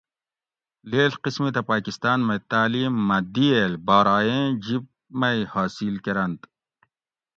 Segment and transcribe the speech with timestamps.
[0.89, 4.83] لیڷ قسمِتہ پاکستاۤن مئ تالیم مۤہ دِیٔل بارائ ایں جِب
[5.19, 6.41] مئ حاصل کۤرنت